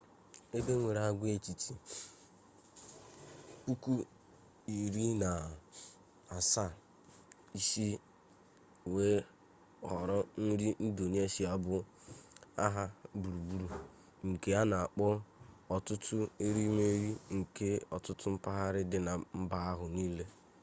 ebe 0.57 0.71
enwere 0.75 1.01
agwaetiti 1.09 1.73
17,000 3.67 6.65
isi 7.59 7.87
wee 8.93 9.17
họrọ 9.91 10.17
nri 10.45 10.67
indonesia 10.87 11.51
bụ 11.63 11.75
aha 12.65 12.83
gburugburu 13.19 13.67
nke 14.29 14.49
a 14.59 14.61
na-akpọ 14.71 15.07
ọtụtụ 15.75 16.17
erimeri 16.45 17.09
nke 17.37 17.67
ọtụtụ 17.95 18.25
mpaghara 18.35 18.79
dị 18.91 18.99
na 19.07 19.13
mba 19.39 19.57
ahụ 19.71 19.85
niile 19.95 20.25